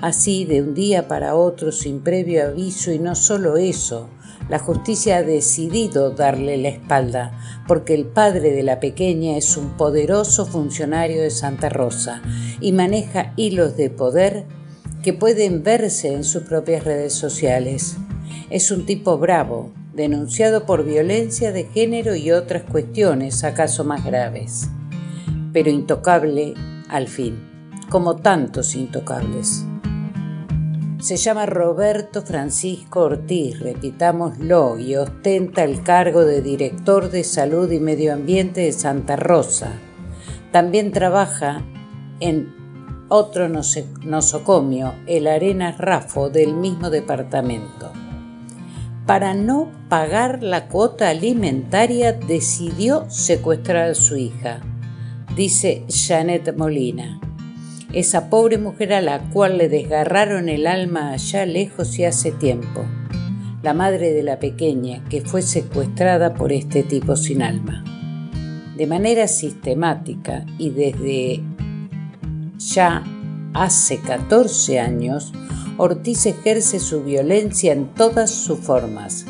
así 0.00 0.44
de 0.44 0.62
un 0.62 0.74
día 0.74 1.08
para 1.08 1.34
otro 1.34 1.72
sin 1.72 2.02
previo 2.02 2.44
aviso 2.46 2.92
y 2.92 3.00
no 3.00 3.16
solo 3.16 3.56
eso, 3.56 4.08
la 4.48 4.60
justicia 4.60 5.16
ha 5.16 5.22
decidido 5.24 6.10
darle 6.10 6.56
la 6.56 6.68
espalda 6.68 7.36
porque 7.66 7.94
el 7.94 8.06
padre 8.06 8.52
de 8.52 8.62
la 8.62 8.78
pequeña 8.78 9.36
es 9.36 9.56
un 9.56 9.76
poderoso 9.76 10.46
funcionario 10.46 11.20
de 11.20 11.30
Santa 11.30 11.68
Rosa 11.68 12.22
y 12.60 12.70
maneja 12.70 13.32
hilos 13.34 13.76
de 13.76 13.90
poder 13.90 14.44
que 15.02 15.14
pueden 15.14 15.64
verse 15.64 16.12
en 16.12 16.22
sus 16.22 16.44
propias 16.44 16.84
redes 16.84 17.14
sociales. 17.14 17.96
Es 18.50 18.70
un 18.70 18.86
tipo 18.86 19.18
bravo, 19.18 19.72
denunciado 19.96 20.66
por 20.66 20.84
violencia 20.84 21.52
de 21.52 21.64
género 21.64 22.14
y 22.14 22.30
otras 22.30 22.64
cuestiones 22.64 23.42
acaso 23.44 23.82
más 23.82 24.04
graves, 24.04 24.68
pero 25.54 25.70
intocable 25.70 26.52
al 26.90 27.08
fin, 27.08 27.40
como 27.88 28.16
tantos 28.16 28.74
intocables. 28.74 29.64
Se 31.00 31.16
llama 31.16 31.46
Roberto 31.46 32.22
Francisco 32.22 33.00
Ortiz, 33.00 33.58
repitámoslo, 33.60 34.78
y 34.78 34.96
ostenta 34.96 35.64
el 35.64 35.82
cargo 35.82 36.24
de 36.24 36.42
director 36.42 37.10
de 37.10 37.24
Salud 37.24 37.70
y 37.70 37.80
Medio 37.80 38.12
Ambiente 38.12 38.62
de 38.62 38.72
Santa 38.72 39.16
Rosa. 39.16 39.72
También 40.52 40.92
trabaja 40.92 41.62
en 42.20 42.54
otro 43.08 43.48
nosocomio, 43.48 44.94
el 45.06 45.26
Arenas 45.26 45.78
Rafo, 45.78 46.28
del 46.28 46.54
mismo 46.54 46.90
departamento. 46.90 47.92
Para 49.06 49.34
no 49.34 49.70
pagar 49.88 50.42
la 50.42 50.68
cuota 50.68 51.08
alimentaria 51.08 52.12
decidió 52.12 53.08
secuestrar 53.08 53.90
a 53.90 53.94
su 53.94 54.16
hija, 54.16 54.60
dice 55.36 55.84
Janet 55.88 56.56
Molina 56.56 57.20
esa 57.96 58.28
pobre 58.28 58.58
mujer 58.58 58.92
a 58.92 59.00
la 59.00 59.20
cual 59.30 59.56
le 59.56 59.70
desgarraron 59.70 60.50
el 60.50 60.66
alma 60.66 61.12
allá 61.12 61.46
lejos 61.46 61.98
y 61.98 62.04
hace 62.04 62.30
tiempo, 62.30 62.84
la 63.62 63.72
madre 63.72 64.12
de 64.12 64.22
la 64.22 64.38
pequeña 64.38 65.02
que 65.04 65.22
fue 65.22 65.40
secuestrada 65.40 66.34
por 66.34 66.52
este 66.52 66.82
tipo 66.82 67.16
sin 67.16 67.40
alma. 67.40 67.84
De 68.76 68.86
manera 68.86 69.26
sistemática 69.28 70.44
y 70.58 70.70
desde 70.70 71.42
ya 72.58 73.02
hace 73.54 73.98
14 74.00 74.78
años, 74.78 75.32
Ortiz 75.78 76.24
ejerce 76.24 76.80
su 76.80 77.02
violencia 77.04 77.74
en 77.74 77.92
todas 77.92 78.30
sus 78.30 78.58
formas, 78.60 79.26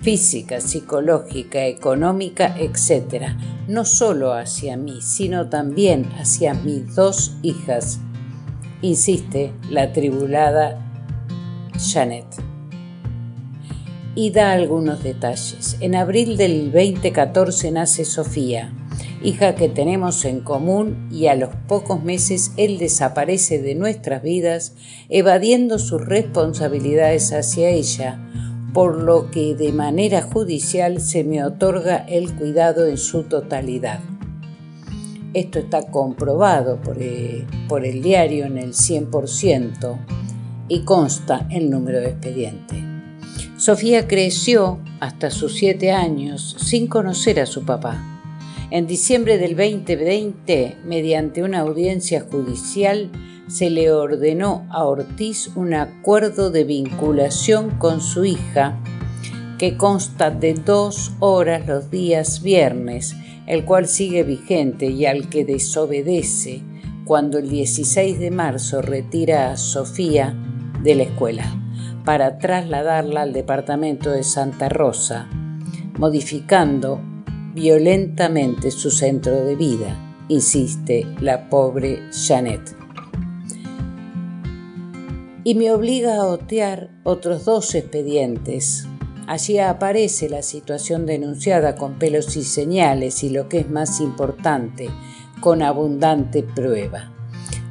física, 0.00 0.60
psicológica, 0.60 1.64
económica, 1.66 2.56
etc., 2.58 3.36
no 3.68 3.84
solo 3.84 4.32
hacia 4.32 4.76
mí, 4.76 5.00
sino 5.00 5.48
también 5.48 6.06
hacia 6.18 6.54
mis 6.54 6.96
dos 6.96 7.36
hijas, 7.42 8.00
insiste 8.82 9.52
la 9.70 9.92
tribulada 9.92 10.84
Janet. 11.78 12.26
Y 14.16 14.30
da 14.30 14.50
algunos 14.50 15.04
detalles. 15.04 15.76
En 15.78 15.94
abril 15.94 16.36
del 16.36 16.72
2014 16.72 17.70
nace 17.70 18.04
Sofía, 18.04 18.72
hija 19.22 19.54
que 19.54 19.68
tenemos 19.68 20.24
en 20.24 20.40
común 20.40 21.08
y 21.10 21.26
a 21.26 21.34
los 21.34 21.50
pocos 21.68 22.02
meses 22.02 22.52
él 22.56 22.78
desaparece 22.78 23.60
de 23.60 23.74
nuestras 23.74 24.22
vidas 24.22 24.74
evadiendo 25.08 25.78
sus 25.78 26.04
responsabilidades 26.04 27.32
hacia 27.32 27.68
ella, 27.68 28.18
por 28.72 28.96
lo 28.96 29.30
que 29.30 29.54
de 29.54 29.72
manera 29.72 30.22
judicial 30.22 31.00
se 31.00 31.24
me 31.24 31.44
otorga 31.44 31.96
el 31.96 32.34
cuidado 32.34 32.86
en 32.86 32.96
su 32.96 33.24
totalidad. 33.24 34.00
Esto 35.34 35.58
está 35.60 35.82
comprobado 35.82 36.80
por, 36.80 36.96
eh, 37.00 37.46
el 37.84 38.02
diario 38.02 38.46
en 38.46 38.58
el 38.58 38.72
100% 38.74 39.98
y 40.68 40.80
consta 40.80 41.46
el 41.50 41.70
número 41.70 42.00
de 42.00 42.10
expediente. 42.10 42.84
Sofía 43.56 44.08
creció 44.08 44.78
hasta 45.00 45.30
sus 45.30 45.54
siete 45.54 45.92
años 45.92 46.56
sin 46.58 46.86
conocer 46.86 47.38
a 47.40 47.46
su 47.46 47.64
papá. 47.64 48.19
En 48.72 48.86
diciembre 48.86 49.36
del 49.36 49.56
2020, 49.56 50.76
mediante 50.84 51.42
una 51.42 51.58
audiencia 51.58 52.20
judicial, 52.20 53.10
se 53.48 53.68
le 53.68 53.90
ordenó 53.90 54.64
a 54.70 54.84
Ortiz 54.84 55.50
un 55.56 55.74
acuerdo 55.74 56.52
de 56.52 56.62
vinculación 56.62 57.70
con 57.78 58.00
su 58.00 58.24
hija 58.24 58.78
que 59.58 59.76
consta 59.76 60.30
de 60.30 60.54
dos 60.54 61.10
horas 61.18 61.66
los 61.66 61.90
días 61.90 62.44
viernes, 62.44 63.16
el 63.48 63.64
cual 63.64 63.88
sigue 63.88 64.22
vigente 64.22 64.86
y 64.86 65.04
al 65.04 65.28
que 65.28 65.44
desobedece 65.44 66.62
cuando 67.04 67.38
el 67.38 67.48
16 67.50 68.20
de 68.20 68.30
marzo 68.30 68.82
retira 68.82 69.50
a 69.50 69.56
Sofía 69.56 70.32
de 70.80 70.94
la 70.94 71.02
escuela 71.02 71.44
para 72.04 72.38
trasladarla 72.38 73.22
al 73.22 73.32
departamento 73.32 74.12
de 74.12 74.22
Santa 74.22 74.68
Rosa, 74.68 75.28
modificando 75.98 77.00
violentamente 77.54 78.70
su 78.70 78.90
centro 78.90 79.44
de 79.44 79.56
vida, 79.56 80.24
insiste 80.28 81.06
la 81.20 81.48
pobre 81.48 82.00
Janet 82.12 82.80
y 85.44 85.54
me 85.54 85.72
obliga 85.72 86.16
a 86.16 86.26
otear 86.26 86.90
otros 87.02 87.44
dos 87.44 87.74
expedientes. 87.74 88.86
Allí 89.26 89.58
aparece 89.58 90.28
la 90.28 90.42
situación 90.42 91.06
denunciada 91.06 91.76
con 91.76 91.98
pelos 91.98 92.36
y 92.36 92.42
señales 92.42 93.22
y 93.22 93.30
lo 93.30 93.48
que 93.48 93.60
es 93.60 93.70
más 93.70 94.00
importante, 94.00 94.90
con 95.40 95.62
abundante 95.62 96.42
prueba. 96.42 97.12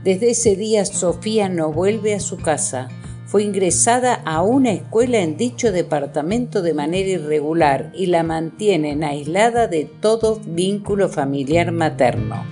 Desde 0.04 0.32
ese 0.32 0.56
día 0.56 0.86
Sofía 0.86 1.50
no 1.50 1.72
vuelve 1.72 2.16
a 2.16 2.20
su 2.20 2.38
casa, 2.38 2.88
fue 3.30 3.44
ingresada 3.44 4.16
a 4.26 4.42
una 4.42 4.72
escuela 4.72 5.20
en 5.20 5.38
dicho 5.38 5.72
departamento 5.72 6.64
de 6.64 6.74
manera 6.74 7.10
irregular 7.10 7.92
y 7.94 8.08
la 8.08 8.24
mantienen 8.24 9.04
aislada 9.04 9.68
de 9.68 9.86
todo 9.86 10.42
vínculo 10.48 11.10
familiar 11.10 11.72
materno. 11.72 12.44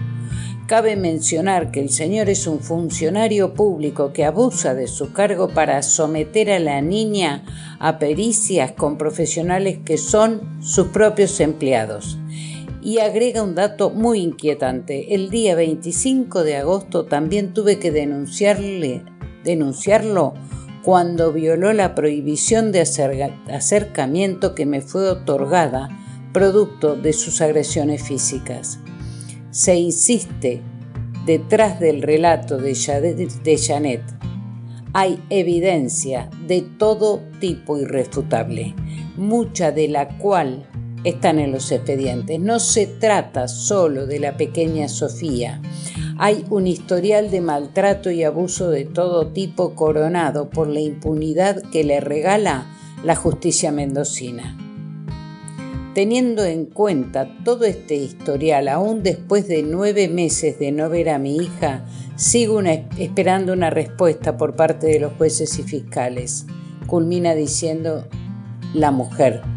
Cabe 0.68 0.96
mencionar 0.96 1.72
que 1.72 1.80
el 1.80 1.90
señor 1.90 2.30
es 2.30 2.46
un 2.46 2.60
funcionario 2.60 3.56
público 3.56 4.13
que 4.13 4.24
abusa 4.24 4.76
de 4.76 4.86
su 4.86 5.13
cargo 5.13 5.50
para 5.50 5.82
someter 5.82 6.52
a 6.52 6.60
la 6.60 6.80
niña 6.80 7.44
a 7.80 7.98
pericias 7.98 8.74
con 8.74 9.00
profesionales 9.00 9.80
que 9.84 9.98
son 9.98 10.62
sus 10.62 10.90
propios 10.90 11.40
empleados. 11.40 12.20
Y 12.84 13.00
agrega 13.00 13.42
un 13.42 13.56
dato 13.56 13.90
muy 13.90 14.20
inquietante. 14.20 15.16
El 15.16 15.32
día 15.32 15.56
25 15.56 16.44
de 16.44 16.58
agosto 16.58 17.06
también 17.06 17.56
tuve 17.56 17.80
que 17.80 17.92
denunciarle, 17.92 19.02
denunciarlo 19.44 20.36
cuando 20.88 21.34
violó 21.34 21.73
la 21.73 21.95
prohibición 21.95 22.71
de 22.71 22.80
acercamiento 22.80 24.56
que 24.56 24.65
me 24.65 24.80
fue 24.80 25.10
otorgada 25.10 25.89
producto 26.32 26.95
de 26.95 27.12
sus 27.12 27.41
agresiones 27.41 28.02
físicas 28.04 28.80
se 29.52 29.76
insiste 29.76 30.62
detrás 31.26 31.82
del 31.82 32.02
relato 32.02 32.58
de 32.58 32.73
Janet. 32.73 34.02
Hay 34.93 35.21
evidencia 35.30 36.30
de 36.47 36.62
todo 36.62 37.21
tipo 37.41 37.78
irrefutable, 37.78 38.73
mucha 39.17 39.73
de 39.73 39.89
la 39.89 40.17
cual 40.17 40.69
están 41.04 41.40
en 41.40 41.52
los 41.52 41.72
expedientes. 41.72 42.40
No 42.40 42.60
se 42.60 42.88
trata 42.88 43.48
solo 43.48 44.08
de 44.08 44.20
la 44.20 44.38
pequeña 44.38 44.88
Sofía. 44.88 45.62
Hay 46.18 46.46
un 46.50 46.68
historial 46.68 47.30
de 47.30 47.42
maltrato 47.42 48.10
y 48.10 48.24
abuso 48.24 48.70
de 48.70 48.86
todo 48.86 49.28
tipo 49.28 49.76
coronado 49.76 50.50
por 50.50 50.68
la 50.68 50.80
impunidad 50.80 51.62
que 51.72 51.84
le 51.84 52.00
regala 52.00 52.66
la 53.04 53.16
justicia 53.16 53.72
mendocina. 53.72 54.58
Teniendo 55.94 56.44
en 56.44 56.66
cuenta 56.66 57.28
todo 57.44 57.66
este 57.66 57.96
historial, 57.96 58.68
aún 58.68 59.02
después 59.02 59.48
de 59.48 59.64
nueve 59.64 60.08
meses 60.08 60.60
de 60.60 60.72
no 60.72 60.90
ver 60.90 61.10
a 61.10 61.18
mi 61.18 61.38
hija, 61.38 61.86
sigo 62.16 62.62
esperando 62.62 63.54
una 63.54 63.70
respuesta 63.70 64.38
por 64.38 64.56
parte 64.56 64.88
de 64.88 65.00
los 65.00 65.14
jueces 65.14 65.58
y 65.58 65.64
fiscales. 65.64 66.46
Culmina 66.86 67.34
diciendo 67.34 68.08
la 68.74 68.92
mujer. 68.92 69.57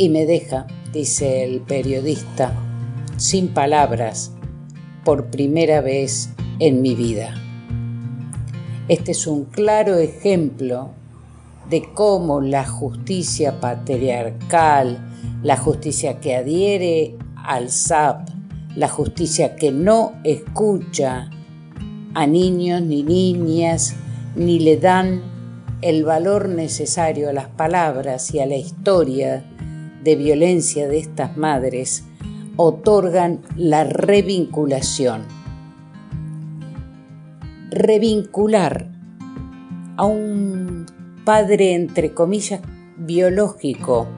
Y 0.00 0.08
me 0.08 0.24
deja, 0.24 0.66
dice 0.94 1.44
el 1.44 1.60
periodista, 1.60 2.54
sin 3.18 3.48
palabras, 3.48 4.32
por 5.04 5.26
primera 5.26 5.82
vez 5.82 6.30
en 6.58 6.80
mi 6.80 6.94
vida. 6.94 7.34
Este 8.88 9.10
es 9.10 9.26
un 9.26 9.44
claro 9.44 9.98
ejemplo 9.98 10.92
de 11.68 11.82
cómo 11.92 12.40
la 12.40 12.64
justicia 12.64 13.60
patriarcal, 13.60 15.06
la 15.42 15.58
justicia 15.58 16.18
que 16.18 16.34
adhiere 16.34 17.18
al 17.36 17.68
SAP, 17.70 18.26
la 18.76 18.88
justicia 18.88 19.54
que 19.54 19.70
no 19.70 20.14
escucha 20.24 21.28
a 22.14 22.26
niños 22.26 22.80
ni 22.80 23.02
niñas, 23.02 23.96
ni 24.34 24.60
le 24.60 24.78
dan 24.78 25.20
el 25.82 26.04
valor 26.04 26.48
necesario 26.48 27.28
a 27.28 27.34
las 27.34 27.48
palabras 27.48 28.32
y 28.32 28.40
a 28.40 28.46
la 28.46 28.56
historia 28.56 29.44
de 30.02 30.16
violencia 30.16 30.88
de 30.88 30.98
estas 30.98 31.36
madres, 31.36 32.04
otorgan 32.56 33.40
la 33.56 33.84
revinculación. 33.84 35.40
revincular 37.70 38.88
a 39.96 40.04
un 40.04 40.86
padre, 41.24 41.74
entre 41.74 42.12
comillas, 42.12 42.60
biológico, 42.98 44.08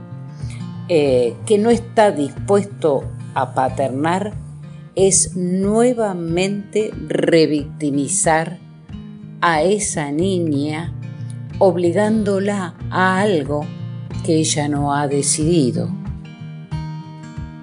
eh, 0.89 1.35
que 1.47 1.59
no 1.59 1.71
está 1.71 2.11
dispuesto 2.11 3.05
a 3.35 3.55
paternar, 3.55 4.33
es 4.95 5.37
nuevamente 5.37 6.93
revictimizar 7.09 8.59
a 9.41 9.63
esa 9.63 10.13
niña 10.13 10.93
obligándola 11.59 12.75
a 12.91 13.21
algo 13.21 13.65
que 14.25 14.37
ella 14.37 14.69
no 14.69 14.95
ha 14.95 15.09
decidido 15.09 15.91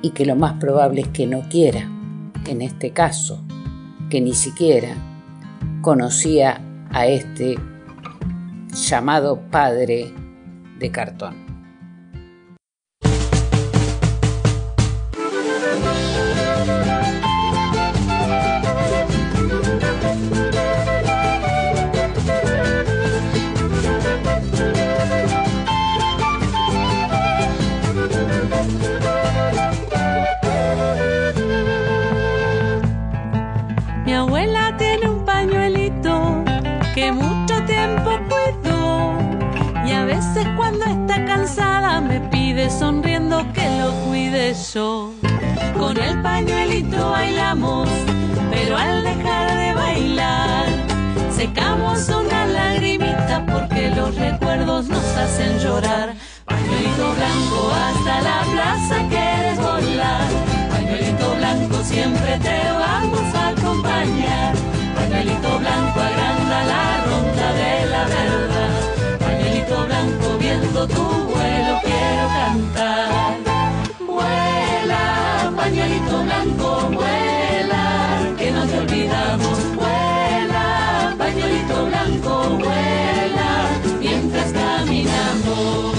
y 0.02 0.12
que 0.12 0.26
lo 0.26 0.36
más 0.36 0.54
probable 0.54 1.02
es 1.02 1.08
que 1.10 1.28
no 1.28 1.42
quiera, 1.50 1.90
en 2.48 2.62
este 2.62 2.92
caso, 2.92 3.44
que 4.10 4.22
ni 4.22 4.34
siquiera 4.34 4.96
conocía 5.82 6.62
a 6.92 7.08
este 7.08 7.58
llamado 8.74 9.42
padre 9.50 10.14
de 10.80 10.92
cartón. 10.92 11.49
Sonriendo 42.70 43.46
que 43.54 43.68
lo 43.80 43.92
cuide 44.06 44.54
yo. 44.74 45.14
Con 45.78 45.98
el 45.98 46.22
pañuelito 46.22 47.12
bailamos, 47.12 47.90
pero 48.52 48.78
al 48.78 49.04
dejar 49.04 49.58
de 49.58 49.74
bailar, 49.74 50.66
secamos 51.32 52.10
una 52.10 52.46
lagrimita 52.46 53.46
porque 53.52 53.90
los 53.90 54.16
recuerdos 54.16 54.88
nos 54.88 55.06
hacen 55.18 55.60
llorar. 55.60 56.14
Pañuelito 56.46 57.14
blanco 57.16 57.72
hasta 57.88 58.22
la 58.22 58.42
plaza 58.52 59.08
quieres 59.10 59.58
volar. 59.58 60.28
Pañuelito 60.70 61.36
blanco 61.36 61.84
siempre 61.84 62.38
te 62.40 62.72
vamos 62.72 63.09
tu 70.88 71.04
vuelo 71.04 71.80
quiero 71.84 72.28
cantar. 72.40 73.38
Vuela, 74.00 75.52
pañuelito 75.56 76.24
blanco, 76.24 76.90
vuela, 76.92 77.86
que 78.38 78.52
no 78.52 78.66
te 78.66 78.80
olvidamos. 78.80 79.76
Vuela, 79.76 81.16
pañuelito 81.18 81.86
blanco, 81.86 82.32
vuela, 82.60 83.70
mientras 84.00 84.52
caminamos, 84.54 85.96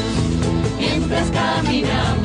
mientras 0.79 1.31
caminamos. 1.31 2.20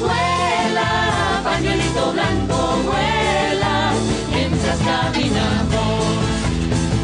Vuela, 0.00 1.40
pañuelito 1.44 2.12
blanco, 2.12 2.78
vuela, 2.84 3.92
mientras 4.30 4.78
caminamos, 4.78 6.04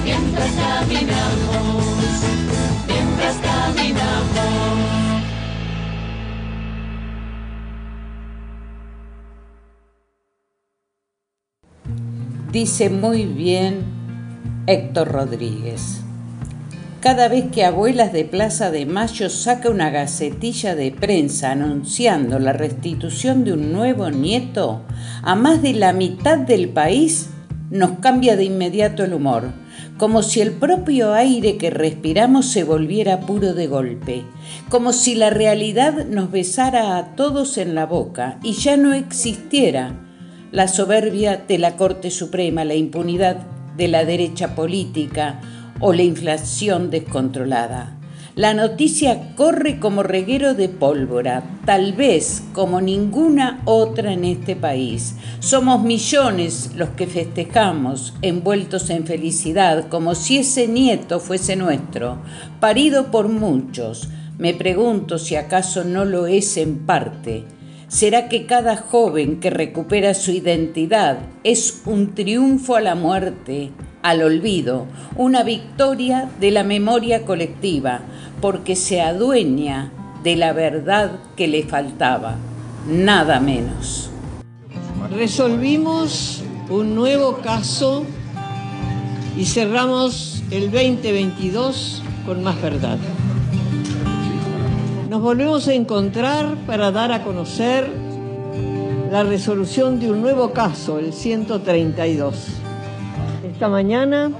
mientras 0.04 0.50
caminamos, 0.52 1.84
mientras 2.86 3.36
caminamos. 3.36 4.60
Dice 12.52 12.90
muy 12.90 13.26
bien 13.26 13.84
Héctor 14.66 15.08
Rodríguez. 15.12 15.99
Cada 17.00 17.28
vez 17.28 17.46
que 17.50 17.64
Abuelas 17.64 18.12
de 18.12 18.26
Plaza 18.26 18.70
de 18.70 18.84
Mayo 18.84 19.30
saca 19.30 19.70
una 19.70 19.88
gacetilla 19.88 20.74
de 20.74 20.92
prensa 20.92 21.52
anunciando 21.52 22.38
la 22.38 22.52
restitución 22.52 23.42
de 23.42 23.54
un 23.54 23.72
nuevo 23.72 24.10
nieto, 24.10 24.82
a 25.22 25.34
más 25.34 25.62
de 25.62 25.72
la 25.72 25.94
mitad 25.94 26.36
del 26.36 26.68
país 26.68 27.30
nos 27.70 27.92
cambia 28.00 28.36
de 28.36 28.44
inmediato 28.44 29.02
el 29.02 29.14
humor, 29.14 29.44
como 29.96 30.22
si 30.22 30.42
el 30.42 30.52
propio 30.52 31.14
aire 31.14 31.56
que 31.56 31.70
respiramos 31.70 32.44
se 32.44 32.64
volviera 32.64 33.20
puro 33.20 33.54
de 33.54 33.66
golpe, 33.66 34.24
como 34.68 34.92
si 34.92 35.14
la 35.14 35.30
realidad 35.30 36.04
nos 36.04 36.30
besara 36.30 36.98
a 36.98 37.14
todos 37.16 37.56
en 37.56 37.74
la 37.74 37.86
boca 37.86 38.38
y 38.42 38.52
ya 38.52 38.76
no 38.76 38.92
existiera 38.92 39.94
la 40.52 40.68
soberbia 40.68 41.38
de 41.48 41.56
la 41.56 41.76
Corte 41.76 42.10
Suprema, 42.10 42.66
la 42.66 42.74
impunidad 42.74 43.38
de 43.78 43.88
la 43.88 44.04
derecha 44.04 44.54
política 44.54 45.40
o 45.80 45.92
la 45.92 46.02
inflación 46.02 46.90
descontrolada. 46.90 47.96
La 48.36 48.54
noticia 48.54 49.34
corre 49.34 49.80
como 49.80 50.02
reguero 50.04 50.54
de 50.54 50.68
pólvora, 50.68 51.42
tal 51.64 51.92
vez 51.94 52.42
como 52.52 52.80
ninguna 52.80 53.60
otra 53.64 54.12
en 54.12 54.24
este 54.24 54.54
país. 54.54 55.16
Somos 55.40 55.82
millones 55.82 56.70
los 56.76 56.90
que 56.90 57.06
festejamos, 57.06 58.14
envueltos 58.22 58.88
en 58.90 59.04
felicidad, 59.04 59.88
como 59.88 60.14
si 60.14 60.38
ese 60.38 60.68
nieto 60.68 61.18
fuese 61.18 61.56
nuestro, 61.56 62.18
parido 62.60 63.10
por 63.10 63.28
muchos. 63.28 64.08
Me 64.38 64.54
pregunto 64.54 65.18
si 65.18 65.34
acaso 65.34 65.84
no 65.84 66.04
lo 66.04 66.26
es 66.26 66.56
en 66.56 66.86
parte 66.86 67.44
¿Será 67.90 68.28
que 68.28 68.46
cada 68.46 68.76
joven 68.76 69.40
que 69.40 69.50
recupera 69.50 70.14
su 70.14 70.30
identidad 70.30 71.18
es 71.42 71.82
un 71.86 72.14
triunfo 72.14 72.76
a 72.76 72.80
la 72.80 72.94
muerte, 72.94 73.72
al 74.02 74.22
olvido, 74.22 74.86
una 75.16 75.42
victoria 75.42 76.30
de 76.40 76.50
la 76.50 76.64
memoria 76.64 77.24
colectiva, 77.24 78.00
porque 78.40 78.76
se 78.76 79.00
adueña 79.00 79.92
de 80.22 80.36
la 80.36 80.52
verdad 80.52 81.12
que 81.36 81.48
le 81.48 81.64
faltaba, 81.64 82.36
nada 82.88 83.40
menos? 83.40 84.10
Resolvimos 85.10 86.42
un 86.68 86.94
nuevo 86.94 87.38
caso 87.38 88.04
y 89.36 89.44
cerramos 89.44 90.42
el 90.50 90.70
2022 90.70 92.02
con 92.26 92.42
más 92.42 92.60
verdad. 92.62 92.98
Nos 95.08 95.20
volvemos 95.20 95.66
a 95.68 95.74
encontrar 95.74 96.54
para 96.66 96.92
dar 96.92 97.12
a 97.12 97.24
conocer 97.24 97.90
la 99.10 99.24
resolución 99.24 99.98
de 99.98 100.10
un 100.10 100.20
nuevo 100.20 100.52
caso, 100.52 101.00
el 101.00 101.12
132. 101.12 102.59
Esta 103.60 103.68
mañana, 103.68 104.30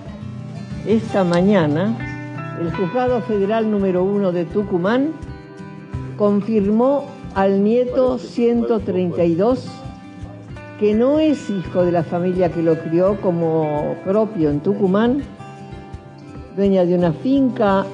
esta 0.86 1.24
mañana, 1.24 1.94
el 2.58 2.72
Juzgado 2.74 3.20
Federal 3.20 3.70
número 3.70 4.02
1 4.02 4.32
de 4.32 4.46
Tucumán 4.46 5.10
confirmó 6.16 7.04
al 7.34 7.62
nieto 7.62 8.16
132 8.16 9.68
que 10.78 10.94
no 10.94 11.18
es 11.18 11.50
hijo 11.50 11.84
de 11.84 11.92
la 11.92 12.02
familia 12.02 12.50
que 12.50 12.62
lo 12.62 12.78
crió 12.78 13.20
como 13.20 13.94
propio 14.06 14.48
en 14.48 14.60
Tucumán, 14.60 15.22
dueña 16.56 16.86
de 16.86 16.94
una 16.94 17.12
finca 17.12 17.84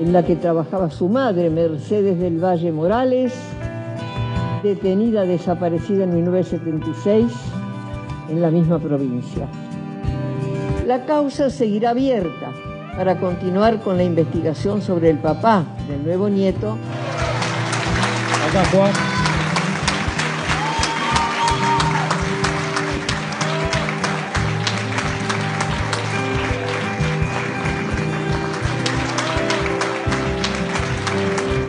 en 0.00 0.14
la 0.14 0.24
que 0.24 0.34
trabajaba 0.34 0.90
su 0.90 1.10
madre, 1.10 1.50
Mercedes 1.50 2.18
del 2.18 2.42
Valle 2.42 2.72
Morales, 2.72 3.34
detenida 4.62 5.24
desaparecida 5.24 6.04
en 6.04 6.14
1976 6.14 7.30
en 8.30 8.40
la 8.40 8.50
misma 8.50 8.78
provincia. 8.78 9.46
La 10.88 11.04
causa 11.04 11.50
seguirá 11.50 11.90
abierta 11.90 12.50
para 12.96 13.20
continuar 13.20 13.78
con 13.80 13.98
la 13.98 14.04
investigación 14.04 14.80
sobre 14.80 15.10
el 15.10 15.18
papá 15.18 15.66
del 15.86 16.02
nuevo 16.02 16.30
nieto. 16.30 16.78
Acá, 18.48 18.64
Juan. 18.72 18.92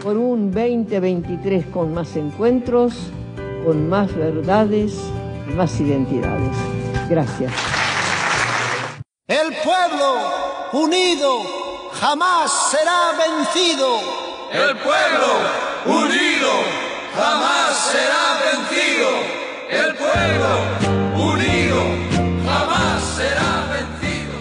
por 0.01 0.15
un 0.15 0.49
2023 0.49 1.65
con 1.65 1.93
más 1.93 2.15
encuentros, 2.15 3.11
con 3.65 3.89
más 3.89 4.15
verdades 4.15 4.97
más 5.57 5.77
identidades. 5.81 6.55
Gracias. 7.09 7.78
Unido 10.71 11.41
jamás 11.99 12.69
será 12.69 13.13
vencido. 13.17 13.99
El 14.51 14.77
pueblo 14.77 15.39
unido 15.85 16.51
jamás 17.15 17.75
será 17.91 18.37
vencido. 18.45 19.09
El 19.69 19.95
pueblo 19.95 20.49
unido 21.33 21.79
jamás 22.45 23.03
será 23.17 23.65
vencido. 23.73 24.35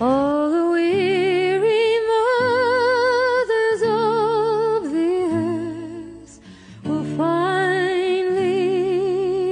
All 0.00 0.50
the 0.52 0.64
weary 0.70 1.98
mothers 2.06 3.82
of 3.82 4.92
the 4.92 5.10
earth 5.34 6.38
will 6.84 7.04
finally 7.16 8.46